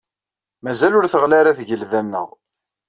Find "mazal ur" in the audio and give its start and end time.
0.63-1.05